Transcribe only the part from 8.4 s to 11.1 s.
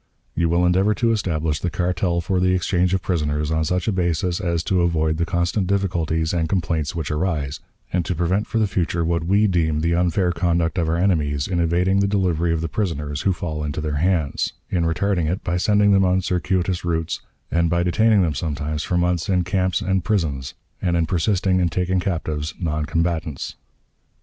for the future what we deem the unfair conduct of our